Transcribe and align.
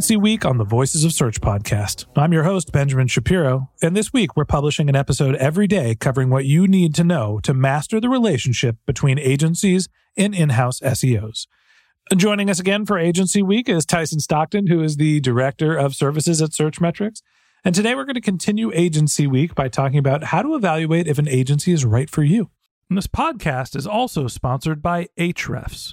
Agency 0.00 0.16
Week 0.16 0.46
on 0.46 0.56
the 0.56 0.64
Voices 0.64 1.04
of 1.04 1.12
Search 1.12 1.42
podcast. 1.42 2.06
I'm 2.16 2.32
your 2.32 2.44
host, 2.44 2.72
Benjamin 2.72 3.06
Shapiro, 3.06 3.68
and 3.82 3.94
this 3.94 4.14
week 4.14 4.34
we're 4.34 4.46
publishing 4.46 4.88
an 4.88 4.96
episode 4.96 5.34
every 5.34 5.66
day 5.66 5.94
covering 5.94 6.30
what 6.30 6.46
you 6.46 6.66
need 6.66 6.94
to 6.94 7.04
know 7.04 7.38
to 7.42 7.52
master 7.52 8.00
the 8.00 8.08
relationship 8.08 8.78
between 8.86 9.18
agencies 9.18 9.90
and 10.16 10.34
in 10.34 10.48
house 10.48 10.80
SEOs. 10.80 11.46
Joining 12.16 12.48
us 12.48 12.58
again 12.58 12.86
for 12.86 12.98
Agency 12.98 13.42
Week 13.42 13.68
is 13.68 13.84
Tyson 13.84 14.20
Stockton, 14.20 14.68
who 14.68 14.82
is 14.82 14.96
the 14.96 15.20
Director 15.20 15.76
of 15.76 15.94
Services 15.94 16.40
at 16.40 16.52
Searchmetrics. 16.52 17.20
And 17.62 17.74
today 17.74 17.94
we're 17.94 18.06
going 18.06 18.14
to 18.14 18.22
continue 18.22 18.72
Agency 18.72 19.26
Week 19.26 19.54
by 19.54 19.68
talking 19.68 19.98
about 19.98 20.24
how 20.24 20.40
to 20.40 20.54
evaluate 20.54 21.08
if 21.08 21.18
an 21.18 21.28
agency 21.28 21.72
is 21.72 21.84
right 21.84 22.08
for 22.08 22.22
you. 22.22 22.48
And 22.88 22.96
this 22.96 23.06
podcast 23.06 23.76
is 23.76 23.86
also 23.86 24.28
sponsored 24.28 24.80
by 24.80 25.08
Ahrefs. 25.18 25.92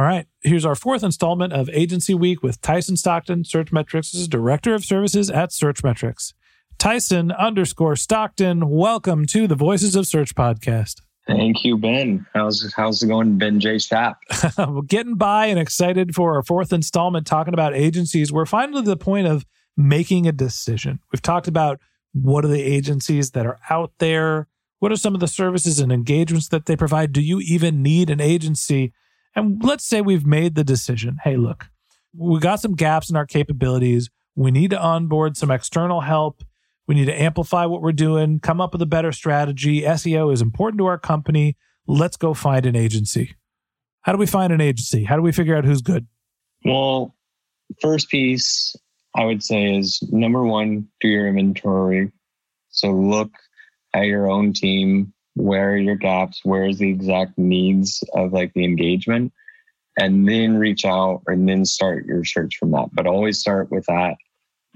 All 0.00 0.06
right, 0.06 0.26
here's 0.40 0.64
our 0.64 0.74
fourth 0.74 1.02
installment 1.02 1.52
of 1.52 1.68
Agency 1.68 2.14
Week 2.14 2.42
with 2.42 2.62
Tyson 2.62 2.96
Stockton, 2.96 3.44
Search 3.44 3.70
Searchmetrics' 3.70 4.30
Director 4.30 4.74
of 4.74 4.82
Services 4.82 5.28
at 5.28 5.50
Searchmetrics. 5.50 6.32
Tyson 6.78 7.30
underscore 7.32 7.96
Stockton, 7.96 8.70
welcome 8.70 9.26
to 9.26 9.46
the 9.46 9.54
Voices 9.54 9.94
of 9.94 10.06
Search 10.06 10.34
podcast. 10.34 11.02
Thank 11.26 11.66
you, 11.66 11.76
Ben. 11.76 12.24
How's 12.32 12.72
how's 12.74 13.02
it 13.02 13.08
going, 13.08 13.36
Ben 13.36 13.60
J. 13.60 13.78
We're 14.58 14.80
getting 14.86 15.16
by 15.16 15.44
and 15.44 15.58
excited 15.58 16.14
for 16.14 16.34
our 16.34 16.42
fourth 16.44 16.72
installment 16.72 17.26
talking 17.26 17.52
about 17.52 17.74
agencies. 17.74 18.32
We're 18.32 18.46
finally 18.46 18.80
to 18.80 18.88
the 18.88 18.96
point 18.96 19.26
of 19.26 19.44
making 19.76 20.26
a 20.26 20.32
decision. 20.32 21.00
We've 21.12 21.20
talked 21.20 21.46
about 21.46 21.78
what 22.14 22.46
are 22.46 22.48
the 22.48 22.62
agencies 22.62 23.32
that 23.32 23.44
are 23.44 23.58
out 23.68 23.92
there? 23.98 24.48
What 24.78 24.92
are 24.92 24.96
some 24.96 25.12
of 25.12 25.20
the 25.20 25.28
services 25.28 25.78
and 25.78 25.92
engagements 25.92 26.48
that 26.48 26.64
they 26.64 26.74
provide? 26.74 27.12
Do 27.12 27.20
you 27.20 27.40
even 27.40 27.82
need 27.82 28.08
an 28.08 28.22
agency? 28.22 28.94
And 29.34 29.62
let's 29.62 29.86
say 29.86 30.00
we've 30.00 30.26
made 30.26 30.54
the 30.54 30.64
decision. 30.64 31.18
Hey, 31.22 31.36
look, 31.36 31.68
we 32.16 32.40
got 32.40 32.60
some 32.60 32.74
gaps 32.74 33.10
in 33.10 33.16
our 33.16 33.26
capabilities. 33.26 34.10
We 34.34 34.50
need 34.50 34.70
to 34.70 34.80
onboard 34.80 35.36
some 35.36 35.50
external 35.50 36.00
help. 36.00 36.42
We 36.86 36.94
need 36.94 37.06
to 37.06 37.20
amplify 37.20 37.66
what 37.66 37.82
we're 37.82 37.92
doing, 37.92 38.40
come 38.40 38.60
up 38.60 38.72
with 38.72 38.82
a 38.82 38.86
better 38.86 39.12
strategy. 39.12 39.82
SEO 39.82 40.32
is 40.32 40.42
important 40.42 40.78
to 40.78 40.86
our 40.86 40.98
company. 40.98 41.56
Let's 41.86 42.16
go 42.16 42.34
find 42.34 42.66
an 42.66 42.74
agency. 42.74 43.36
How 44.02 44.12
do 44.12 44.18
we 44.18 44.26
find 44.26 44.52
an 44.52 44.60
agency? 44.60 45.04
How 45.04 45.16
do 45.16 45.22
we 45.22 45.30
figure 45.30 45.56
out 45.56 45.64
who's 45.64 45.82
good? 45.82 46.06
Well, 46.64 47.14
first 47.80 48.10
piece 48.10 48.74
I 49.14 49.24
would 49.24 49.42
say 49.42 49.76
is 49.76 50.00
number 50.10 50.44
one, 50.44 50.88
do 51.00 51.08
your 51.08 51.28
inventory. 51.28 52.12
So 52.70 52.90
look 52.90 53.30
at 53.94 54.02
your 54.02 54.30
own 54.30 54.52
team. 54.52 55.12
Where 55.34 55.72
are 55.72 55.76
your 55.76 55.96
gaps? 55.96 56.40
Where 56.44 56.66
is 56.66 56.78
the 56.78 56.90
exact 56.90 57.38
needs 57.38 58.02
of 58.14 58.32
like 58.32 58.52
the 58.54 58.64
engagement? 58.64 59.32
And 59.98 60.28
then 60.28 60.56
reach 60.56 60.84
out 60.84 61.22
and 61.26 61.48
then 61.48 61.64
start 61.64 62.06
your 62.06 62.24
search 62.24 62.56
from 62.58 62.70
that. 62.72 62.88
But 62.92 63.06
always 63.06 63.38
start 63.38 63.70
with 63.70 63.84
that. 63.86 64.16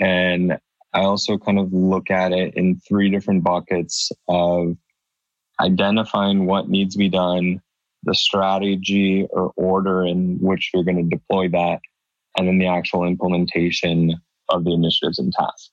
And 0.00 0.58
I 0.92 1.00
also 1.00 1.38
kind 1.38 1.58
of 1.58 1.72
look 1.72 2.10
at 2.10 2.32
it 2.32 2.54
in 2.54 2.80
three 2.88 3.10
different 3.10 3.42
buckets 3.42 4.10
of 4.28 4.76
identifying 5.60 6.46
what 6.46 6.68
needs 6.68 6.94
to 6.94 6.98
be 6.98 7.08
done, 7.08 7.60
the 8.02 8.14
strategy 8.14 9.26
or 9.30 9.52
order 9.56 10.04
in 10.04 10.38
which 10.40 10.70
you're 10.72 10.84
going 10.84 11.08
to 11.08 11.16
deploy 11.16 11.48
that, 11.48 11.80
and 12.36 12.46
then 12.46 12.58
the 12.58 12.66
actual 12.66 13.04
implementation 13.04 14.14
of 14.48 14.64
the 14.64 14.72
initiatives 14.72 15.18
and 15.18 15.32
tasks. 15.32 15.70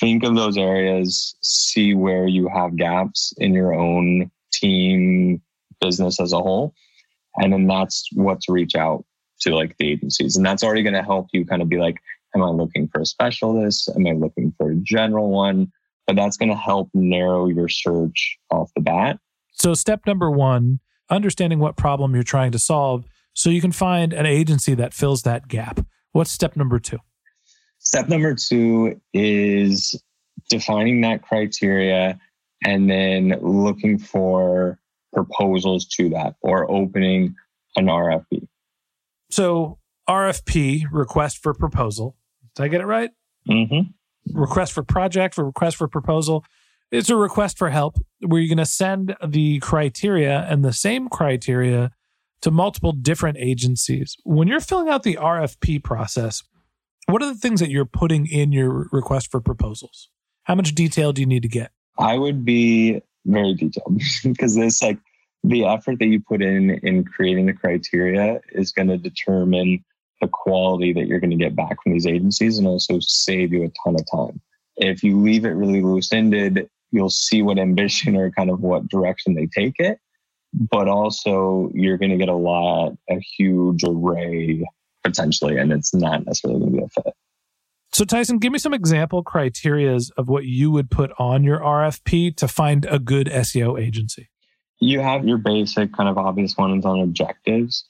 Think 0.00 0.24
of 0.24 0.34
those 0.34 0.56
areas, 0.56 1.36
see 1.42 1.94
where 1.94 2.26
you 2.26 2.48
have 2.48 2.76
gaps 2.76 3.34
in 3.36 3.52
your 3.52 3.74
own 3.74 4.30
team, 4.52 5.42
business 5.80 6.20
as 6.20 6.32
a 6.32 6.38
whole. 6.38 6.74
And 7.36 7.52
then 7.52 7.66
that's 7.66 8.08
what 8.14 8.40
to 8.42 8.52
reach 8.52 8.74
out 8.74 9.04
to 9.40 9.54
like 9.54 9.76
the 9.78 9.90
agencies. 9.92 10.36
And 10.36 10.46
that's 10.46 10.62
already 10.62 10.82
going 10.82 10.94
to 10.94 11.02
help 11.02 11.28
you 11.32 11.44
kind 11.44 11.62
of 11.62 11.68
be 11.68 11.78
like, 11.78 11.96
am 12.34 12.42
I 12.42 12.48
looking 12.48 12.88
for 12.88 13.00
a 13.00 13.06
specialist? 13.06 13.90
Am 13.94 14.06
I 14.06 14.12
looking 14.12 14.54
for 14.56 14.70
a 14.70 14.76
general 14.76 15.30
one? 15.30 15.70
But 16.06 16.16
that's 16.16 16.36
going 16.36 16.50
to 16.50 16.56
help 16.56 16.90
narrow 16.94 17.48
your 17.48 17.68
search 17.68 18.38
off 18.50 18.70
the 18.74 18.82
bat. 18.82 19.18
So, 19.52 19.74
step 19.74 20.06
number 20.06 20.30
one 20.30 20.80
understanding 21.10 21.58
what 21.58 21.76
problem 21.76 22.14
you're 22.14 22.24
trying 22.24 22.52
to 22.52 22.58
solve 22.58 23.04
so 23.34 23.50
you 23.50 23.60
can 23.60 23.72
find 23.72 24.12
an 24.12 24.26
agency 24.26 24.74
that 24.74 24.94
fills 24.94 25.22
that 25.22 25.46
gap. 25.46 25.84
What's 26.12 26.30
step 26.30 26.56
number 26.56 26.78
two? 26.78 26.98
Step 27.82 28.08
number 28.08 28.34
two 28.34 29.00
is 29.12 30.00
defining 30.48 31.00
that 31.00 31.22
criteria 31.22 32.18
and 32.64 32.88
then 32.88 33.36
looking 33.40 33.98
for 33.98 34.78
proposals 35.12 35.86
to 35.86 36.08
that 36.10 36.36
or 36.42 36.70
opening 36.70 37.34
an 37.76 37.86
RFP. 37.86 38.46
So, 39.30 39.78
RFP, 40.08 40.84
request 40.90 41.38
for 41.38 41.54
proposal. 41.54 42.16
Did 42.54 42.62
I 42.64 42.68
get 42.68 42.80
it 42.80 42.86
right? 42.86 43.10
Mm-hmm. 43.48 44.38
Request 44.38 44.72
for 44.72 44.82
project, 44.82 45.34
for 45.34 45.44
request 45.44 45.76
for 45.76 45.88
proposal. 45.88 46.44
It's 46.90 47.10
a 47.10 47.16
request 47.16 47.58
for 47.58 47.70
help 47.70 47.96
where 48.20 48.40
you're 48.40 48.48
going 48.48 48.58
to 48.58 48.66
send 48.66 49.16
the 49.26 49.58
criteria 49.60 50.46
and 50.48 50.64
the 50.64 50.72
same 50.72 51.08
criteria 51.08 51.90
to 52.42 52.50
multiple 52.50 52.92
different 52.92 53.38
agencies. 53.38 54.16
When 54.24 54.48
you're 54.48 54.60
filling 54.60 54.88
out 54.88 55.02
the 55.02 55.16
RFP 55.16 55.82
process, 55.82 56.42
what 57.06 57.22
are 57.22 57.26
the 57.26 57.38
things 57.38 57.60
that 57.60 57.70
you're 57.70 57.84
putting 57.84 58.26
in 58.26 58.52
your 58.52 58.88
request 58.92 59.30
for 59.30 59.40
proposals? 59.40 60.08
How 60.44 60.54
much 60.54 60.74
detail 60.74 61.12
do 61.12 61.20
you 61.20 61.26
need 61.26 61.42
to 61.42 61.48
get? 61.48 61.72
I 61.98 62.18
would 62.18 62.44
be 62.44 63.02
very 63.24 63.54
detailed 63.54 64.00
because 64.24 64.54
this 64.54 64.82
like 64.82 64.98
the 65.44 65.64
effort 65.64 65.98
that 65.98 66.06
you 66.06 66.20
put 66.20 66.42
in 66.42 66.70
in 66.82 67.04
creating 67.04 67.46
the 67.46 67.52
criteria 67.52 68.40
is 68.52 68.72
going 68.72 68.88
to 68.88 68.96
determine 68.96 69.84
the 70.20 70.28
quality 70.28 70.92
that 70.92 71.06
you're 71.06 71.20
going 71.20 71.30
to 71.30 71.36
get 71.36 71.56
back 71.56 71.82
from 71.82 71.92
these 71.92 72.06
agencies 72.06 72.58
and 72.58 72.66
also 72.66 72.98
save 73.00 73.52
you 73.52 73.64
a 73.64 73.72
ton 73.84 73.96
of 73.96 74.06
time. 74.10 74.40
If 74.76 75.02
you 75.02 75.20
leave 75.20 75.44
it 75.44 75.50
really 75.50 75.82
loose 75.82 76.12
ended, 76.12 76.70
you'll 76.92 77.10
see 77.10 77.42
what 77.42 77.58
ambition 77.58 78.16
or 78.20 78.30
kind 78.30 78.50
of 78.50 78.60
what 78.60 78.88
direction 78.88 79.34
they 79.34 79.46
take 79.46 79.74
it. 79.78 79.98
But 80.54 80.86
also, 80.86 81.70
you're 81.74 81.96
going 81.96 82.10
to 82.10 82.18
get 82.18 82.28
a 82.28 82.34
lot, 82.34 82.92
a 83.08 83.18
huge 83.18 83.84
array 83.84 84.66
potentially, 85.02 85.58
and 85.58 85.72
it's 85.72 85.94
not 85.94 86.24
necessarily 86.26 86.60
going 86.60 86.72
to 86.72 86.78
be 86.78 86.84
a 86.84 87.02
fit. 87.02 87.14
So, 87.92 88.06
Tyson, 88.06 88.38
give 88.38 88.52
me 88.52 88.58
some 88.58 88.72
example 88.72 89.22
criterias 89.22 90.10
of 90.16 90.28
what 90.28 90.44
you 90.44 90.70
would 90.70 90.90
put 90.90 91.12
on 91.18 91.44
your 91.44 91.60
RFP 91.60 92.36
to 92.36 92.48
find 92.48 92.86
a 92.86 92.98
good 92.98 93.26
SEO 93.26 93.78
agency. 93.80 94.30
You 94.80 95.00
have 95.00 95.26
your 95.26 95.38
basic 95.38 95.92
kind 95.92 96.08
of 96.08 96.16
obvious 96.16 96.56
ones 96.56 96.86
on 96.86 97.00
objectives, 97.00 97.84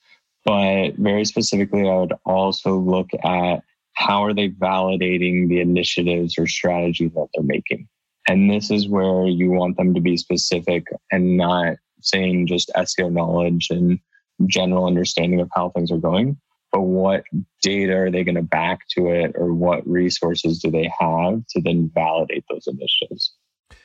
but 0.44 0.94
very 0.96 1.24
specifically, 1.24 1.88
I 1.88 1.94
would 1.94 2.14
also 2.24 2.76
look 2.76 3.10
at 3.24 3.62
how 3.94 4.24
are 4.24 4.34
they 4.34 4.48
validating 4.48 5.48
the 5.48 5.60
initiatives 5.60 6.36
or 6.36 6.46
strategy 6.46 7.08
that 7.08 7.28
they're 7.32 7.44
making. 7.44 7.88
And 8.28 8.50
this 8.50 8.70
is 8.70 8.88
where 8.88 9.26
you 9.26 9.50
want 9.50 9.76
them 9.76 9.94
to 9.94 10.00
be 10.00 10.16
specific 10.16 10.86
and 11.10 11.36
not 11.36 11.76
saying 12.00 12.46
just 12.46 12.70
SEO 12.76 13.12
knowledge 13.12 13.68
and 13.70 13.98
general 14.46 14.86
understanding 14.86 15.40
of 15.40 15.48
how 15.54 15.70
things 15.70 15.90
are 15.92 15.98
going, 15.98 16.36
but 16.72 16.82
what 16.82 17.24
data 17.60 17.94
are 17.94 18.10
they 18.10 18.24
going 18.24 18.34
to 18.34 18.42
back 18.42 18.80
to 18.96 19.08
it 19.08 19.32
or 19.34 19.52
what 19.52 19.86
resources 19.86 20.58
do 20.58 20.70
they 20.70 20.90
have 20.98 21.46
to 21.50 21.60
then 21.62 21.90
validate 21.94 22.44
those 22.50 22.66
initiatives? 22.66 23.34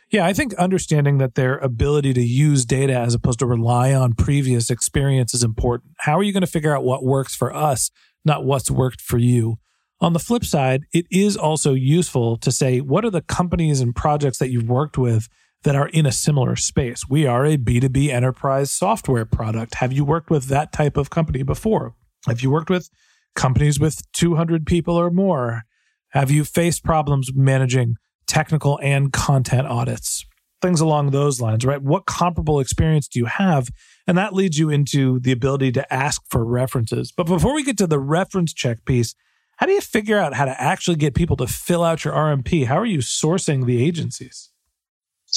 Yeah, 0.09 0.25
I 0.25 0.31
think 0.31 0.53
understanding 0.53 1.17
that 1.17 1.35
their 1.35 1.57
ability 1.57 2.13
to 2.13 2.21
use 2.21 2.65
data 2.65 2.93
as 2.97 3.13
opposed 3.13 3.39
to 3.39 3.45
rely 3.45 3.93
on 3.93 4.13
previous 4.13 4.69
experience 4.69 5.33
is 5.33 5.43
important. 5.43 5.91
How 5.99 6.17
are 6.17 6.23
you 6.23 6.31
going 6.31 6.41
to 6.41 6.47
figure 6.47 6.75
out 6.75 6.85
what 6.85 7.03
works 7.03 7.35
for 7.35 7.53
us, 7.53 7.91
not 8.23 8.45
what's 8.45 8.71
worked 8.71 9.01
for 9.01 9.17
you? 9.17 9.57
On 9.99 10.13
the 10.13 10.19
flip 10.19 10.45
side, 10.45 10.83
it 10.93 11.07
is 11.11 11.35
also 11.35 11.73
useful 11.73 12.37
to 12.37 12.51
say 12.51 12.79
what 12.79 13.03
are 13.03 13.09
the 13.09 13.21
companies 13.21 13.81
and 13.81 13.93
projects 13.93 14.37
that 14.37 14.49
you've 14.49 14.69
worked 14.69 14.97
with 14.97 15.27
that 15.63 15.75
are 15.75 15.89
in 15.89 16.05
a 16.05 16.11
similar 16.11 16.55
space. 16.55 17.09
We 17.09 17.25
are 17.25 17.45
a 17.45 17.57
B2B 17.57 18.07
enterprise 18.07 18.71
software 18.71 19.25
product. 19.25 19.75
Have 19.75 19.91
you 19.91 20.05
worked 20.05 20.29
with 20.29 20.45
that 20.45 20.71
type 20.71 20.95
of 20.95 21.09
company 21.09 21.43
before? 21.43 21.95
Have 22.27 22.41
you 22.41 22.51
worked 22.51 22.69
with 22.69 22.89
companies 23.35 23.79
with 23.79 24.01
200 24.13 24.65
people 24.65 24.95
or 24.95 25.09
more? 25.09 25.63
Have 26.09 26.31
you 26.31 26.43
faced 26.43 26.83
problems 26.83 27.31
managing 27.33 27.95
technical 28.25 28.79
and 28.81 29.11
content 29.11 29.67
audits? 29.67 30.25
Things 30.61 30.81
along 30.81 31.11
those 31.11 31.39
lines, 31.39 31.65
right? 31.65 31.81
What 31.81 32.05
comparable 32.05 32.59
experience 32.59 33.07
do 33.07 33.19
you 33.19 33.25
have? 33.25 33.69
And 34.07 34.17
that 34.17 34.33
leads 34.33 34.57
you 34.57 34.69
into 34.69 35.19
the 35.19 35.31
ability 35.31 35.71
to 35.73 35.93
ask 35.93 36.23
for 36.29 36.43
references. 36.43 37.11
But 37.11 37.27
before 37.27 37.53
we 37.53 37.63
get 37.63 37.77
to 37.77 37.87
the 37.87 37.99
reference 37.99 38.53
check 38.53 38.83
piece, 38.83 39.13
how 39.57 39.65
do 39.65 39.71
you 39.71 39.81
figure 39.81 40.17
out 40.17 40.33
how 40.33 40.45
to 40.45 40.61
actually 40.61 40.97
get 40.97 41.13
people 41.13 41.37
to 41.37 41.47
fill 41.47 41.83
out 41.83 42.03
your 42.03 42.13
RFP? 42.13 42.65
How 42.65 42.77
are 42.77 42.85
you 42.85 42.99
sourcing 42.99 43.65
the 43.65 43.83
agencies? 43.83 44.51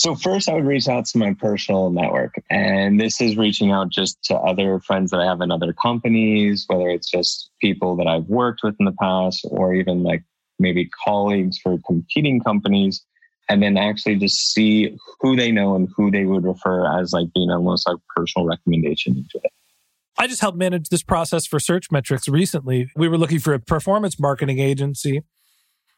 So 0.01 0.15
first 0.15 0.49
I 0.49 0.55
would 0.55 0.65
reach 0.65 0.89
out 0.89 1.05
to 1.09 1.19
my 1.19 1.35
personal 1.35 1.91
network. 1.91 2.43
And 2.49 2.99
this 2.99 3.21
is 3.21 3.37
reaching 3.37 3.71
out 3.71 3.91
just 3.91 4.17
to 4.25 4.35
other 4.35 4.81
friends 4.81 5.11
that 5.11 5.21
I 5.21 5.27
have 5.27 5.43
in 5.43 5.51
other 5.51 5.75
companies, 5.75 6.65
whether 6.69 6.89
it's 6.89 7.11
just 7.11 7.51
people 7.61 7.97
that 7.97 8.07
I've 8.07 8.25
worked 8.25 8.63
with 8.63 8.75
in 8.81 8.87
the 8.87 8.95
past 8.99 9.47
or 9.51 9.75
even 9.75 10.03
like 10.03 10.25
maybe 10.59 10.89
colleagues 11.05 11.59
for 11.59 11.77
competing 11.87 12.41
companies. 12.41 13.05
And 13.51 13.63
then 13.63 13.77
actually 13.77 14.17
just 14.17 14.55
see 14.55 14.97
who 15.21 15.37
they 15.37 15.53
know 15.53 15.77
and 15.77 15.87
who 15.95 16.11
they 16.11 16.25
would 16.25 16.45
refer 16.45 16.99
as 16.99 17.13
like 17.13 17.27
being 17.35 17.51
almost 17.51 17.87
like 17.87 17.99
personal 18.17 18.47
recommendation 18.49 19.19
into 19.19 19.39
it. 19.45 19.53
I 20.17 20.29
just 20.29 20.41
helped 20.41 20.57
manage 20.57 20.89
this 20.89 21.03
process 21.03 21.47
for 21.47 21.59
Searchmetrics 21.59 22.27
recently. 22.27 22.91
We 22.97 23.07
were 23.07 23.19
looking 23.19 23.39
for 23.39 23.53
a 23.53 23.61
performance 23.61 24.19
marketing 24.19 24.61
agency 24.61 25.25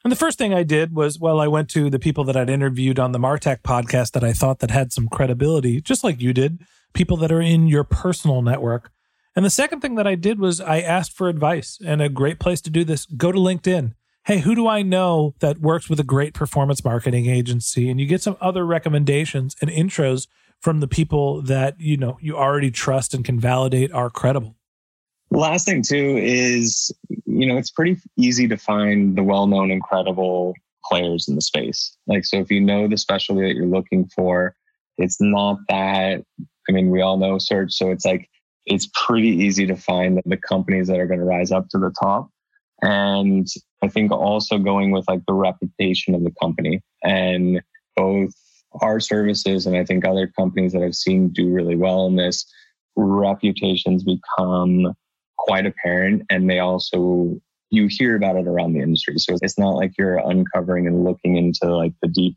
and 0.04 0.10
the 0.10 0.16
first 0.16 0.38
thing 0.38 0.52
I 0.52 0.62
did 0.62 0.94
was, 0.94 1.18
well, 1.18 1.40
I 1.40 1.46
went 1.46 1.68
to 1.70 1.88
the 1.88 1.98
people 1.98 2.24
that 2.24 2.36
I'd 2.36 2.50
interviewed 2.50 2.98
on 2.98 3.12
the 3.12 3.18
Martech 3.18 3.62
podcast 3.62 4.12
that 4.12 4.24
I 4.24 4.32
thought 4.32 4.58
that 4.58 4.70
had 4.70 4.92
some 4.92 5.08
credibility, 5.08 5.80
just 5.80 6.02
like 6.02 6.20
you 6.20 6.32
did, 6.32 6.62
people 6.92 7.16
that 7.18 7.32
are 7.32 7.40
in 7.40 7.68
your 7.68 7.84
personal 7.84 8.42
network. 8.42 8.90
And 9.34 9.44
the 9.44 9.50
second 9.50 9.80
thing 9.80 9.94
that 9.94 10.06
I 10.06 10.14
did 10.14 10.38
was 10.38 10.60
I 10.60 10.80
asked 10.80 11.12
for 11.12 11.28
advice 11.28 11.78
and 11.84 12.02
a 12.02 12.08
great 12.08 12.38
place 12.38 12.60
to 12.62 12.70
do 12.70 12.84
this. 12.84 13.06
Go 13.06 13.32
to 13.32 13.38
LinkedIn. 13.38 13.94
Hey, 14.24 14.40
who 14.40 14.54
do 14.54 14.68
I 14.68 14.82
know 14.82 15.34
that 15.40 15.58
works 15.58 15.88
with 15.88 15.98
a 15.98 16.04
great 16.04 16.34
performance 16.34 16.84
marketing 16.84 17.26
agency? 17.26 17.90
And 17.90 17.98
you 17.98 18.06
get 18.06 18.22
some 18.22 18.36
other 18.40 18.66
recommendations 18.66 19.56
and 19.60 19.70
intros 19.70 20.28
from 20.60 20.80
the 20.80 20.86
people 20.86 21.42
that, 21.42 21.80
you 21.80 21.96
know, 21.96 22.18
you 22.20 22.36
already 22.36 22.70
trust 22.70 23.14
and 23.14 23.24
can 23.24 23.40
validate 23.40 23.92
are 23.92 24.10
credible. 24.10 24.56
Last 25.34 25.64
thing 25.64 25.82
too 25.82 26.18
is, 26.18 26.92
you 27.24 27.46
know, 27.46 27.56
it's 27.56 27.70
pretty 27.70 27.98
easy 28.18 28.46
to 28.48 28.56
find 28.58 29.16
the 29.16 29.22
well-known 29.22 29.70
incredible 29.70 30.54
players 30.84 31.26
in 31.26 31.36
the 31.36 31.40
space. 31.40 31.96
Like, 32.06 32.26
so 32.26 32.38
if 32.38 32.50
you 32.50 32.60
know 32.60 32.86
the 32.86 32.98
specialty 32.98 33.42
that 33.42 33.54
you're 33.54 33.66
looking 33.66 34.10
for, 34.14 34.54
it's 34.98 35.20
not 35.20 35.58
that, 35.70 36.22
I 36.68 36.72
mean, 36.72 36.90
we 36.90 37.00
all 37.00 37.16
know 37.16 37.38
search. 37.38 37.72
So 37.72 37.90
it's 37.90 38.04
like, 38.04 38.28
it's 38.66 38.90
pretty 38.94 39.28
easy 39.28 39.66
to 39.66 39.74
find 39.74 40.20
the 40.26 40.36
companies 40.36 40.88
that 40.88 40.98
are 40.98 41.06
going 41.06 41.20
to 41.20 41.26
rise 41.26 41.50
up 41.50 41.68
to 41.70 41.78
the 41.78 41.94
top. 41.98 42.28
And 42.82 43.48
I 43.82 43.88
think 43.88 44.12
also 44.12 44.58
going 44.58 44.90
with 44.90 45.06
like 45.08 45.22
the 45.26 45.32
reputation 45.32 46.14
of 46.14 46.24
the 46.24 46.34
company 46.42 46.82
and 47.02 47.62
both 47.96 48.32
our 48.80 49.00
services 49.00 49.66
and 49.66 49.76
I 49.76 49.84
think 49.84 50.06
other 50.06 50.26
companies 50.26 50.72
that 50.72 50.82
I've 50.82 50.94
seen 50.94 51.30
do 51.30 51.48
really 51.48 51.76
well 51.76 52.06
in 52.06 52.16
this 52.16 52.44
reputations 52.96 54.04
become 54.04 54.94
quite 55.42 55.66
apparent 55.66 56.22
and 56.30 56.48
they 56.48 56.60
also 56.60 57.36
you 57.70 57.88
hear 57.88 58.16
about 58.16 58.36
it 58.36 58.46
around 58.46 58.72
the 58.72 58.80
industry 58.80 59.18
so 59.18 59.36
it's 59.42 59.58
not 59.58 59.70
like 59.70 59.92
you're 59.98 60.18
uncovering 60.18 60.86
and 60.86 61.04
looking 61.04 61.36
into 61.36 61.66
like 61.74 61.92
the 62.00 62.08
deep 62.08 62.36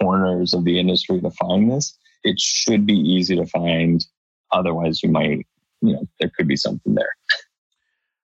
corners 0.00 0.52
of 0.52 0.64
the 0.64 0.78
industry 0.78 1.20
to 1.20 1.30
find 1.30 1.70
this 1.70 1.96
it 2.24 2.38
should 2.38 2.86
be 2.86 2.94
easy 2.94 3.36
to 3.36 3.46
find 3.46 4.04
otherwise 4.52 5.02
you 5.02 5.08
might 5.08 5.46
you 5.80 5.92
know 5.92 6.04
there 6.18 6.30
could 6.36 6.48
be 6.48 6.56
something 6.56 6.94
there 6.94 7.14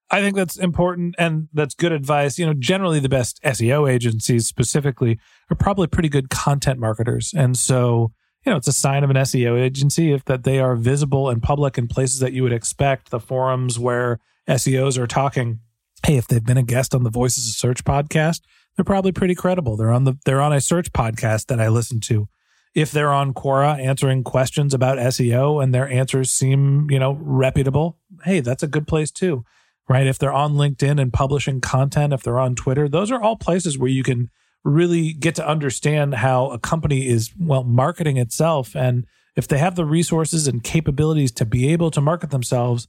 I 0.09 0.21
think 0.21 0.37
that's 0.37 0.57
important 0.57 1.17
and 1.19 1.49
that's 1.53 1.75
good 1.75 1.91
advice. 1.91 2.39
You 2.39 2.47
know, 2.47 2.55
generally 2.55 3.01
the 3.01 3.09
best 3.09 3.43
SEO 3.43 3.91
agencies 3.91 4.47
specifically 4.47 5.19
are 5.51 5.57
probably 5.57 5.89
pretty 5.89 6.09
good 6.09 6.31
content 6.31 6.79
marketers. 6.79 7.35
And 7.37 7.57
so 7.57 8.13
you 8.47 8.53
know, 8.53 8.57
it's 8.57 8.69
a 8.69 8.73
sign 8.73 9.03
of 9.03 9.11
an 9.11 9.17
SEO 9.17 9.61
agency 9.61 10.13
if 10.13 10.25
that 10.27 10.45
they 10.45 10.61
are 10.61 10.77
visible 10.77 11.29
and 11.29 11.43
public 11.43 11.77
in 11.77 11.89
places 11.89 12.21
that 12.21 12.33
you 12.33 12.45
would 12.45 12.53
expect, 12.53 13.11
the 13.11 13.19
forums 13.19 13.77
where 13.77 14.21
SEOs 14.49 14.97
are 14.97 15.09
talking. 15.09 15.59
Hey, 16.07 16.17
if 16.17 16.29
they've 16.29 16.45
been 16.45 16.57
a 16.57 16.63
guest 16.63 16.95
on 16.95 17.03
the 17.03 17.11
Voices 17.11 17.49
of 17.49 17.55
Search 17.55 17.83
podcast, 17.83 18.43
they're 18.77 18.85
probably 18.85 19.11
pretty 19.11 19.35
credible. 19.35 19.77
They're 19.77 19.91
on 19.91 20.05
the 20.05 20.17
they're 20.25 20.41
on 20.41 20.53
a 20.53 20.61
search 20.61 20.93
podcast 20.93 21.47
that 21.47 21.61
I 21.61 21.67
listen 21.69 21.99
to. 22.03 22.29
If 22.73 22.93
they're 22.93 23.13
on 23.13 23.35
Quora 23.35 23.83
answering 23.85 24.23
questions 24.23 24.73
about 24.73 24.99
SEO 24.99 25.61
and 25.61 25.75
their 25.75 25.89
answers 25.89 26.31
seem, 26.31 26.89
you 26.89 27.01
know, 27.01 27.19
reputable, 27.21 27.99
hey, 28.25 28.41
that's 28.41 28.63
a 28.63 28.69
good 28.69 28.87
place 28.87 29.11
too. 29.11 29.45
Right? 29.89 30.07
If 30.07 30.19
they're 30.19 30.33
on 30.33 30.55
LinkedIn 30.55 31.01
and 31.01 31.13
publishing 31.13 31.61
content, 31.61 32.13
if 32.13 32.23
they're 32.23 32.39
on 32.39 32.55
Twitter, 32.55 32.89
those 32.89 33.11
are 33.11 33.21
all 33.21 33.37
places 33.37 33.79
where 33.79 33.91
you 33.91 34.05
can 34.05 34.31
really 34.65 35.13
get 35.13 35.35
to 35.37 35.47
understand 35.47 36.15
how 36.15 36.51
a 36.51 36.59
company 36.59 37.07
is 37.07 37.33
well 37.39 37.65
marketing 37.65 38.17
itself. 38.17 38.75
And 38.75 39.07
if 39.37 39.49
they 39.49 39.59
have 39.59 39.77
the 39.77 39.85
resources 39.85 40.49
and 40.49 40.63
capabilities 40.63 41.33
to 41.33 41.45
be 41.45 41.69
able 41.73 41.91
to 41.93 42.01
market 42.01 42.31
themselves 42.31 42.89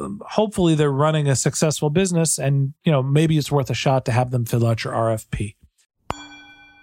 um, 0.00 0.20
hopefully 0.26 0.74
they're 0.74 0.90
running 0.90 1.28
a 1.28 1.36
successful 1.36 1.88
business 1.88 2.36
and 2.38 2.72
you 2.84 2.90
know 2.90 3.00
maybe 3.00 3.38
it's 3.38 3.52
worth 3.52 3.70
a 3.70 3.74
shot 3.74 4.04
to 4.06 4.12
have 4.12 4.32
them 4.32 4.44
fill 4.44 4.66
out 4.66 4.82
your 4.82 4.92
RFP 4.92 5.54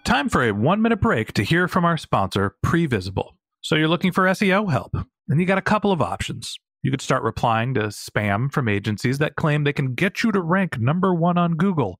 time 0.04 0.30
for 0.30 0.44
a 0.44 0.51
1 0.51 0.82
minute 0.82 1.00
break 1.00 1.34
to 1.34 1.44
hear 1.44 1.68
from 1.68 1.86
our 1.86 1.98
sponsor 1.98 2.56
Previsible. 2.66 3.36
So 3.62 3.75
you're 3.75 3.88
looking 3.88 4.12
for 4.12 4.25
SEO 4.25 4.70
help 4.72 4.96
and 5.30 5.40
you 5.40 5.46
got 5.46 5.58
a 5.58 5.62
couple 5.62 5.92
of 5.92 6.01
options. 6.01 6.58
You 6.84 6.92
could 6.92 7.01
start 7.01 7.24
replying 7.24 7.75
to 7.75 7.84
spam 7.84 8.51
from 8.51 8.68
agencies 8.68 9.20
that 9.20 9.36
claim 9.36 9.63
they 9.63 9.74
can 9.74 9.94
get 9.94 10.24
you 10.24 10.32
to 10.32 10.42
rank 10.42 10.80
number 10.80 11.13
1 11.13 11.38
on 11.38 11.54
Google 11.54 12.00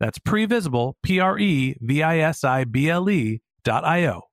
That's 0.00 0.18
previsible, 0.18 0.94
P 1.02 1.18
R 1.20 1.38
E 1.38 1.76
V 1.80 2.02
I 2.02 2.18
S 2.18 2.44
I 2.44 2.64
B 2.64 2.88
L 2.88 3.10
E 3.10 3.40
dot 3.64 3.84
I 3.84 4.06
O. 4.06 4.28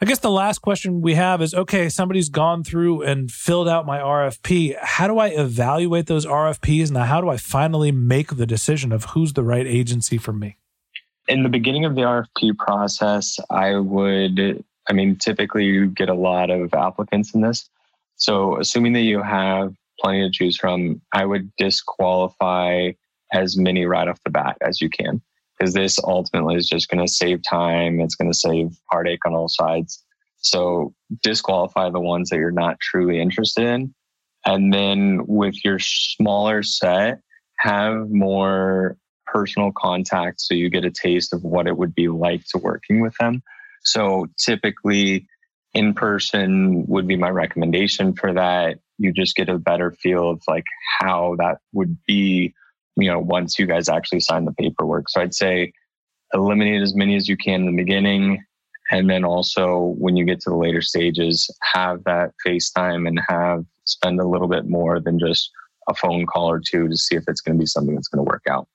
I 0.00 0.04
guess 0.04 0.20
the 0.20 0.30
last 0.30 0.60
question 0.60 1.00
we 1.00 1.14
have 1.14 1.42
is 1.42 1.52
okay, 1.54 1.88
somebody's 1.88 2.28
gone 2.28 2.62
through 2.62 3.02
and 3.02 3.32
filled 3.32 3.68
out 3.68 3.84
my 3.84 3.98
RFP. 3.98 4.76
How 4.80 5.08
do 5.08 5.18
I 5.18 5.28
evaluate 5.28 6.06
those 6.06 6.24
RFPs? 6.24 6.92
Now, 6.92 7.02
how 7.02 7.20
do 7.20 7.28
I 7.28 7.36
finally 7.36 7.90
make 7.90 8.36
the 8.36 8.46
decision 8.46 8.92
of 8.92 9.06
who's 9.06 9.32
the 9.32 9.42
right 9.42 9.66
agency 9.66 10.16
for 10.16 10.32
me? 10.32 10.56
In 11.26 11.42
the 11.42 11.48
beginning 11.48 11.84
of 11.84 11.96
the 11.96 12.02
RFP 12.02 12.56
process, 12.58 13.40
I 13.50 13.74
would, 13.74 14.64
I 14.88 14.92
mean, 14.92 15.16
typically 15.16 15.64
you 15.64 15.88
get 15.88 16.08
a 16.08 16.14
lot 16.14 16.50
of 16.50 16.72
applicants 16.74 17.34
in 17.34 17.40
this. 17.40 17.68
So, 18.14 18.56
assuming 18.58 18.92
that 18.92 19.00
you 19.00 19.20
have 19.20 19.74
plenty 20.00 20.22
to 20.22 20.30
choose 20.30 20.56
from, 20.56 21.00
I 21.12 21.24
would 21.24 21.52
disqualify 21.56 22.92
as 23.32 23.56
many 23.56 23.84
right 23.84 24.08
off 24.08 24.22
the 24.24 24.30
bat 24.30 24.56
as 24.60 24.80
you 24.80 24.88
can 24.88 25.20
because 25.58 25.74
this 25.74 25.98
ultimately 26.02 26.56
is 26.56 26.68
just 26.68 26.88
going 26.88 27.04
to 27.04 27.12
save 27.12 27.42
time. 27.42 28.00
It's 28.00 28.14
going 28.14 28.30
to 28.30 28.38
save 28.38 28.78
heartache 28.90 29.26
on 29.26 29.34
all 29.34 29.48
sides. 29.48 30.04
So 30.38 30.94
disqualify 31.22 31.90
the 31.90 32.00
ones 32.00 32.30
that 32.30 32.36
you're 32.36 32.50
not 32.50 32.78
truly 32.80 33.20
interested 33.20 33.66
in. 33.66 33.94
And 34.46 34.72
then 34.72 35.26
with 35.26 35.64
your 35.64 35.78
smaller 35.80 36.62
set, 36.62 37.20
have 37.58 38.08
more 38.08 38.96
personal 39.26 39.72
contact 39.76 40.40
so 40.40 40.54
you 40.54 40.70
get 40.70 40.84
a 40.84 40.90
taste 40.90 41.34
of 41.34 41.42
what 41.42 41.66
it 41.66 41.76
would 41.76 41.94
be 41.94 42.08
like 42.08 42.44
to 42.50 42.58
working 42.58 43.00
with 43.00 43.14
them. 43.18 43.42
So 43.82 44.26
typically 44.38 45.26
in 45.74 45.92
person 45.92 46.86
would 46.86 47.06
be 47.06 47.16
my 47.16 47.30
recommendation 47.30 48.14
for 48.14 48.32
that. 48.32 48.78
You 48.98 49.12
just 49.12 49.36
get 49.36 49.48
a 49.48 49.58
better 49.58 49.92
feel 49.92 50.30
of 50.30 50.42
like 50.46 50.64
how 51.00 51.36
that 51.38 51.58
would 51.72 51.96
be 52.06 52.54
you 52.98 53.10
know, 53.10 53.20
once 53.20 53.58
you 53.58 53.66
guys 53.66 53.88
actually 53.88 54.20
sign 54.20 54.44
the 54.44 54.52
paperwork. 54.52 55.08
So 55.08 55.20
I'd 55.20 55.34
say 55.34 55.72
eliminate 56.34 56.82
as 56.82 56.94
many 56.94 57.16
as 57.16 57.28
you 57.28 57.36
can 57.36 57.60
in 57.60 57.66
the 57.66 57.82
beginning. 57.82 58.44
And 58.90 59.08
then 59.08 59.24
also 59.24 59.94
when 59.98 60.16
you 60.16 60.24
get 60.24 60.40
to 60.40 60.50
the 60.50 60.56
later 60.56 60.82
stages, 60.82 61.50
have 61.74 62.04
that 62.04 62.32
FaceTime 62.46 63.06
and 63.06 63.20
have 63.28 63.64
spend 63.84 64.20
a 64.20 64.26
little 64.26 64.48
bit 64.48 64.66
more 64.66 65.00
than 65.00 65.18
just 65.18 65.50
a 65.88 65.94
phone 65.94 66.26
call 66.26 66.50
or 66.50 66.60
two 66.60 66.88
to 66.88 66.96
see 66.96 67.14
if 67.14 67.24
it's 67.28 67.40
going 67.40 67.56
to 67.56 67.60
be 67.60 67.66
something 67.66 67.94
that's 67.94 68.08
going 68.08 68.24
to 68.24 68.28
work 68.28 68.42
out. 68.48 68.68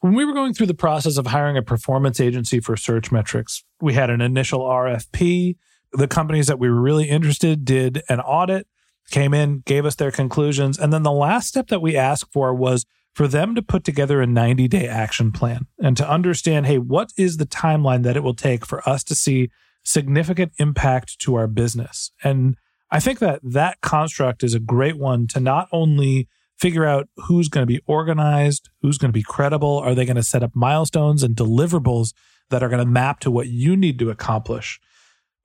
When 0.00 0.14
we 0.14 0.24
were 0.24 0.32
going 0.32 0.52
through 0.52 0.66
the 0.66 0.74
process 0.74 1.16
of 1.16 1.28
hiring 1.28 1.56
a 1.56 1.62
performance 1.62 2.20
agency 2.20 2.60
for 2.60 2.74
Searchmetrics, 2.74 3.62
we 3.80 3.94
had 3.94 4.10
an 4.10 4.20
initial 4.20 4.60
RFP. 4.60 5.56
The 5.92 6.08
companies 6.08 6.48
that 6.48 6.58
we 6.58 6.68
were 6.68 6.80
really 6.80 7.08
interested 7.08 7.64
did 7.64 8.02
an 8.08 8.20
audit, 8.20 8.66
came 9.10 9.34
in, 9.34 9.62
gave 9.66 9.84
us 9.84 9.94
their 9.94 10.10
conclusions. 10.10 10.78
And 10.78 10.92
then 10.92 11.02
the 11.02 11.12
last 11.12 11.48
step 11.48 11.68
that 11.68 11.82
we 11.82 11.96
asked 11.96 12.32
for 12.32 12.54
was 12.54 12.86
for 13.14 13.28
them 13.28 13.54
to 13.54 13.62
put 13.62 13.84
together 13.84 14.22
a 14.22 14.26
90 14.26 14.68
day 14.68 14.86
action 14.88 15.32
plan 15.32 15.66
and 15.80 15.96
to 15.96 16.08
understand 16.08 16.66
hey, 16.66 16.78
what 16.78 17.10
is 17.16 17.36
the 17.36 17.46
timeline 17.46 18.02
that 18.04 18.16
it 18.16 18.22
will 18.22 18.34
take 18.34 18.64
for 18.64 18.86
us 18.88 19.04
to 19.04 19.14
see 19.14 19.50
significant 19.84 20.52
impact 20.58 21.18
to 21.20 21.34
our 21.34 21.46
business? 21.46 22.10
And 22.24 22.56
I 22.90 23.00
think 23.00 23.18
that 23.18 23.40
that 23.42 23.80
construct 23.80 24.42
is 24.42 24.54
a 24.54 24.60
great 24.60 24.98
one 24.98 25.26
to 25.28 25.40
not 25.40 25.68
only 25.72 26.28
figure 26.58 26.86
out 26.86 27.08
who's 27.16 27.48
going 27.48 27.62
to 27.62 27.72
be 27.72 27.80
organized, 27.86 28.70
who's 28.82 28.98
going 28.98 29.08
to 29.08 29.18
be 29.18 29.22
credible, 29.22 29.78
are 29.78 29.94
they 29.94 30.04
going 30.04 30.16
to 30.16 30.22
set 30.22 30.42
up 30.42 30.54
milestones 30.54 31.22
and 31.22 31.34
deliverables 31.34 32.12
that 32.52 32.62
are 32.62 32.68
going 32.68 32.84
to 32.84 32.90
map 32.90 33.18
to 33.20 33.30
what 33.30 33.48
you 33.48 33.76
need 33.76 33.98
to 33.98 34.10
accomplish. 34.10 34.78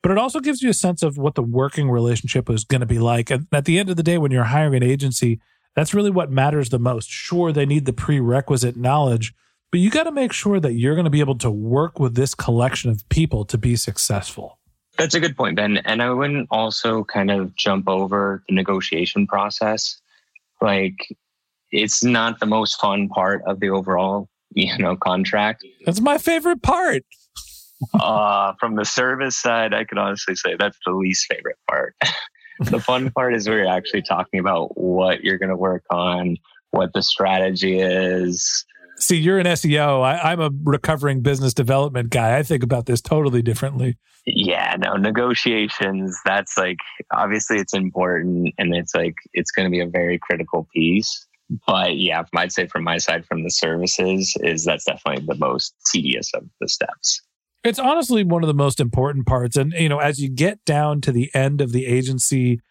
But 0.08 0.14
it 0.14 0.20
also 0.20 0.40
gives 0.40 0.62
you 0.62 0.70
a 0.70 0.74
sense 0.74 1.04
of 1.04 1.18
what 1.18 1.36
the 1.36 1.44
working 1.44 1.90
relationship 1.92 2.50
is 2.50 2.64
going 2.64 2.80
to 2.80 2.88
be 2.88 2.98
like. 2.98 3.30
And 3.30 3.46
at 3.52 3.66
the 3.66 3.78
end 3.78 3.90
of 3.90 3.98
the 3.98 4.04
day, 4.04 4.18
when 4.18 4.32
you're 4.32 4.46
hiring 4.46 4.76
an 4.76 4.82
agency, 4.82 5.42
that's 5.76 5.94
really 5.94 6.10
what 6.10 6.32
matters 6.32 6.70
the 6.70 6.80
most. 6.80 7.10
Sure, 7.10 7.52
they 7.52 7.66
need 7.66 7.84
the 7.84 7.92
prerequisite 7.92 8.78
knowledge, 8.78 9.34
but 9.70 9.82
you 9.82 9.90
got 9.90 10.04
to 10.04 10.14
make 10.14 10.32
sure 10.32 10.62
that 10.62 10.76
you're 10.76 10.96
going 10.96 11.04
to 11.04 11.12
be 11.12 11.20
able 11.20 11.38
to 11.40 11.52
work 11.52 12.00
with 12.00 12.16
this 12.16 12.34
collection 12.34 12.90
of 12.90 13.04
people 13.10 13.44
to 13.44 13.58
be 13.58 13.76
successful. 13.76 14.60
That's 14.98 15.14
a 15.14 15.20
good 15.20 15.36
point, 15.36 15.58
Ben. 15.58 15.76
And 15.80 16.02
I 16.02 16.10
wouldn't 16.12 16.48
also 16.52 17.04
kind 17.04 17.30
of 17.30 17.54
jump 17.58 17.90
over 17.90 18.46
the 18.48 18.56
negotiation 18.56 19.28
process. 19.28 20.00
Like, 20.62 20.96
it's 21.72 22.02
not 22.02 22.40
the 22.40 22.46
most 22.46 22.80
fun 22.80 23.10
part 23.10 23.42
of 23.46 23.60
the 23.60 23.72
overall, 23.72 24.30
you 24.52 24.78
know, 24.78 24.96
contract. 24.96 25.66
That's 25.86 26.00
my 26.00 26.18
favorite 26.18 26.62
part. 26.62 27.04
Uh, 27.94 28.54
from 28.60 28.76
the 28.76 28.86
service 28.86 29.38
side, 29.38 29.74
I 29.74 29.84
can 29.84 29.98
honestly 29.98 30.36
say 30.36 30.56
that's 30.58 30.78
the 30.86 30.94
least 30.94 31.26
favorite 31.32 31.58
part. 31.70 31.96
the 32.60 32.80
fun 32.80 33.12
part 33.12 33.36
is 33.36 33.48
we're 33.48 33.68
actually 33.68 34.02
talking 34.02 34.40
about 34.40 34.78
what 34.78 35.24
you're 35.24 35.38
going 35.38 35.50
to 35.50 35.56
work 35.56 35.84
on, 35.92 36.38
what 36.72 36.94
the 36.94 37.04
strategy 37.04 37.80
is. 37.80 38.66
See, 39.00 39.18
you're 39.18 39.38
an 39.38 39.46
SEO. 39.46 40.02
I, 40.04 40.34
am 40.34 40.40
a 40.40 40.50
recovering 40.64 41.22
business 41.22 41.54
development 41.54 42.10
guy. 42.10 42.38
I 42.38 42.44
think 42.44 42.64
about 42.64 42.88
this 42.88 43.00
totally 43.00 43.44
differently. 43.44 43.98
Yeah, 44.26 44.76
no, 44.80 44.96
negotiations, 44.96 46.20
that's 46.26 46.58
like, 46.58 46.78
obviously 47.14 47.58
it's 47.60 47.74
important 47.74 48.54
and 48.58 48.76
it's 48.76 48.96
like, 48.96 49.16
it's 49.34 49.52
going 49.52 49.68
to 49.68 49.70
be 49.70 49.80
a 49.80 49.88
very 49.88 50.18
critical 50.18 50.68
piece. 50.74 51.28
But 51.66 51.98
yeah, 51.98 52.24
I'd 52.36 52.52
say 52.52 52.68
from 52.68 52.84
my 52.84 52.98
side, 52.98 53.26
from 53.26 53.44
the 53.44 53.52
services, 53.52 54.36
is 54.42 54.66
that's 54.66 54.84
definitely 54.84 55.26
the 55.26 55.36
most 55.36 55.74
tedious 55.92 56.34
of 56.34 56.44
the 56.60 56.68
steps. 56.68 57.22
It's 57.68 57.80
honestly 57.80 58.24
one 58.24 58.44
of 58.44 58.48
the 58.48 58.54
most 58.54 58.80
important 58.80 59.26
parts. 59.26 59.58
And, 59.58 59.74
you 59.74 59.90
know, 59.90 60.00
as 60.00 60.22
you 60.22 60.30
get 60.30 60.64
down 60.64 61.02
to 61.02 61.12
the 61.12 61.30
end 61.34 61.60
of 61.60 61.74
the 61.74 61.86
agency 61.86 62.62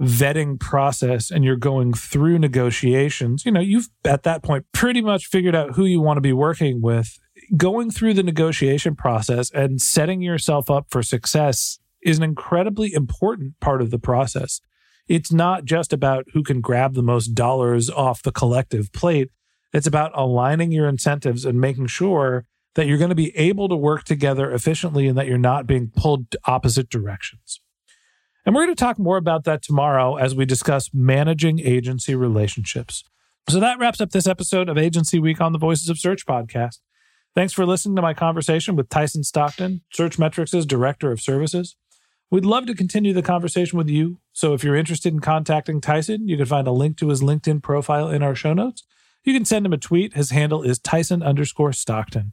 vetting 0.00 0.60
process 0.60 1.30
and 1.30 1.44
you're 1.44 1.56
going 1.56 1.94
through 1.94 2.38
negotiations, 2.38 3.46
you 3.46 3.52
know, 3.52 3.60
you've 3.60 3.88
at 4.04 4.22
that 4.24 4.42
point 4.42 4.66
pretty 4.72 5.00
much 5.00 5.26
figured 5.26 5.54
out 5.54 5.76
who 5.76 5.86
you 5.86 6.00
want 6.00 6.18
to 6.18 6.20
be 6.20 6.32
working 6.32 6.82
with. 6.82 7.18
Going 7.56 7.90
through 7.90 8.14
the 8.14 8.22
negotiation 8.22 8.94
process 8.94 9.50
and 9.50 9.80
setting 9.80 10.20
yourself 10.20 10.70
up 10.70 10.86
for 10.90 11.02
success 11.02 11.78
is 12.02 12.18
an 12.18 12.24
incredibly 12.24 12.92
important 12.92 13.58
part 13.60 13.80
of 13.80 13.90
the 13.90 13.98
process. 13.98 14.60
It's 15.08 15.32
not 15.32 15.64
just 15.64 15.92
about 15.92 16.26
who 16.34 16.42
can 16.42 16.60
grab 16.60 16.94
the 16.94 17.02
most 17.02 17.28
dollars 17.28 17.88
off 17.88 18.22
the 18.22 18.32
collective 18.32 18.92
plate. 18.92 19.30
It's 19.72 19.86
about 19.86 20.12
aligning 20.14 20.70
your 20.70 20.86
incentives 20.86 21.44
and 21.46 21.60
making 21.60 21.86
sure 21.86 22.44
that 22.74 22.86
you're 22.86 22.98
going 22.98 23.10
to 23.10 23.14
be 23.14 23.36
able 23.36 23.68
to 23.68 23.76
work 23.76 24.04
together 24.04 24.50
efficiently 24.50 25.06
and 25.06 25.16
that 25.16 25.26
you're 25.26 25.38
not 25.38 25.66
being 25.66 25.90
pulled 25.96 26.34
opposite 26.46 26.90
directions. 26.90 27.60
And 28.44 28.54
we're 28.54 28.64
going 28.64 28.76
to 28.76 28.84
talk 28.84 28.98
more 28.98 29.16
about 29.16 29.44
that 29.44 29.62
tomorrow 29.62 30.16
as 30.16 30.34
we 30.34 30.44
discuss 30.44 30.90
managing 30.92 31.60
agency 31.60 32.14
relationships. 32.14 33.04
So 33.48 33.60
that 33.60 33.78
wraps 33.78 34.00
up 34.00 34.10
this 34.10 34.26
episode 34.26 34.68
of 34.68 34.76
Agency 34.76 35.18
Week 35.18 35.40
on 35.40 35.52
the 35.52 35.58
Voices 35.58 35.88
of 35.88 35.98
Search 35.98 36.26
podcast. 36.26 36.78
Thanks 37.34 37.52
for 37.52 37.66
listening 37.66 37.96
to 37.96 38.02
my 38.02 38.14
conversation 38.14 38.76
with 38.76 38.88
Tyson 38.88 39.24
Stockton, 39.24 39.82
Searchmetrics' 39.94 40.66
Director 40.66 41.10
of 41.10 41.20
Services. 41.20 41.76
We'd 42.30 42.44
love 42.44 42.66
to 42.66 42.74
continue 42.74 43.12
the 43.12 43.22
conversation 43.22 43.76
with 43.78 43.88
you. 43.88 44.18
So 44.32 44.54
if 44.54 44.64
you're 44.64 44.76
interested 44.76 45.12
in 45.12 45.20
contacting 45.20 45.80
Tyson, 45.80 46.28
you 46.28 46.36
can 46.36 46.46
find 46.46 46.66
a 46.66 46.72
link 46.72 46.96
to 46.98 47.08
his 47.08 47.22
LinkedIn 47.22 47.62
profile 47.62 48.08
in 48.08 48.22
our 48.22 48.34
show 48.34 48.54
notes. 48.54 48.84
You 49.24 49.32
can 49.32 49.44
send 49.44 49.66
him 49.66 49.72
a 49.72 49.78
tweet. 49.78 50.14
His 50.14 50.30
handle 50.30 50.62
is 50.62 50.78
Tyson 50.78 51.22
underscore 51.22 51.72
Stockton. 51.72 52.32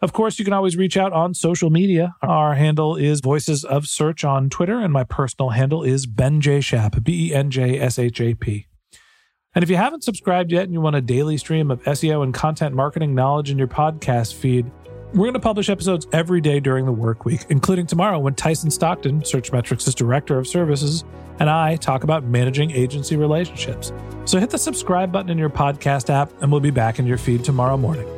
Of 0.00 0.12
course, 0.12 0.38
you 0.38 0.44
can 0.44 0.54
always 0.54 0.76
reach 0.76 0.96
out 0.96 1.12
on 1.12 1.34
social 1.34 1.70
media. 1.70 2.14
Our 2.22 2.54
handle 2.54 2.94
is 2.94 3.20
Voices 3.20 3.64
of 3.64 3.88
Search 3.88 4.24
on 4.24 4.48
Twitter, 4.48 4.78
and 4.78 4.92
my 4.92 5.02
personal 5.02 5.50
handle 5.50 5.82
is 5.82 6.06
Ben 6.06 6.40
J. 6.40 6.60
Shap, 6.60 7.02
B 7.02 7.30
E 7.30 7.34
N 7.34 7.50
J 7.50 7.80
S 7.80 7.98
H 7.98 8.20
A 8.20 8.34
P. 8.34 8.68
And 9.54 9.64
if 9.64 9.70
you 9.70 9.76
haven't 9.76 10.04
subscribed 10.04 10.52
yet 10.52 10.64
and 10.64 10.72
you 10.72 10.80
want 10.80 10.94
a 10.94 11.00
daily 11.00 11.36
stream 11.36 11.70
of 11.72 11.82
SEO 11.82 12.22
and 12.22 12.32
content 12.32 12.76
marketing 12.76 13.14
knowledge 13.14 13.50
in 13.50 13.58
your 13.58 13.66
podcast 13.66 14.34
feed, 14.34 14.70
we're 15.14 15.24
going 15.24 15.32
to 15.32 15.40
publish 15.40 15.68
episodes 15.68 16.06
every 16.12 16.40
day 16.40 16.60
during 16.60 16.84
the 16.84 16.92
work 16.92 17.24
week, 17.24 17.46
including 17.48 17.86
tomorrow 17.86 18.20
when 18.20 18.34
Tyson 18.34 18.70
Stockton, 18.70 19.24
Search 19.24 19.50
Searchmetrics' 19.50 19.94
Director 19.94 20.38
of 20.38 20.46
Services, 20.46 21.02
and 21.40 21.50
I 21.50 21.76
talk 21.76 22.04
about 22.04 22.24
managing 22.24 22.70
agency 22.70 23.16
relationships. 23.16 23.90
So 24.26 24.38
hit 24.38 24.50
the 24.50 24.58
subscribe 24.58 25.10
button 25.10 25.30
in 25.30 25.38
your 25.38 25.50
podcast 25.50 26.08
app, 26.10 26.30
and 26.42 26.52
we'll 26.52 26.60
be 26.60 26.70
back 26.70 26.98
in 26.98 27.06
your 27.06 27.18
feed 27.18 27.42
tomorrow 27.42 27.76
morning. 27.76 28.17